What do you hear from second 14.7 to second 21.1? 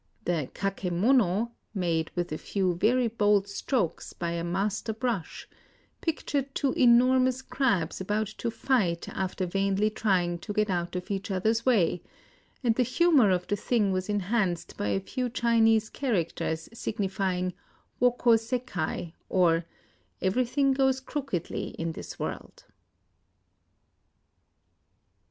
by a few Chinese characters signifying, WdJco sekai, or," Everything goes